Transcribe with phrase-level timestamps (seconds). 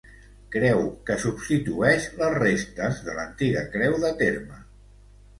[0.53, 0.79] Creu
[1.09, 4.57] que substitueix les restes de l'antiga creu de terme.